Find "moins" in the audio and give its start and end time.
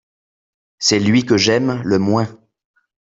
1.99-2.27